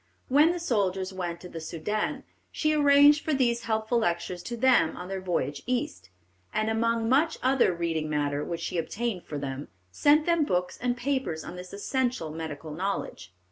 When 0.29 0.51
the 0.51 0.59
soldiers 0.59 1.13
went 1.13 1.39
to 1.41 1.47
the 1.47 1.61
Soudan, 1.61 2.23
she 2.51 2.73
arranged 2.73 3.23
for 3.23 3.35
these 3.35 3.65
helpful 3.65 3.99
lectures 3.99 4.41
to 4.41 4.57
them 4.57 4.97
on 4.97 5.09
their 5.09 5.21
voyage 5.21 5.61
East, 5.67 6.09
and 6.51 6.71
among 6.71 7.07
much 7.07 7.37
other 7.43 7.71
reading 7.71 8.09
matter 8.09 8.43
which 8.43 8.61
she 8.61 8.79
obtained 8.79 9.25
for 9.25 9.37
them, 9.37 9.67
sent 9.91 10.25
them 10.25 10.43
books 10.43 10.79
and 10.81 10.97
papers 10.97 11.43
on 11.43 11.55
this 11.55 11.71
essential 11.71 12.31
medical 12.31 12.71
knowledge. 12.71 13.31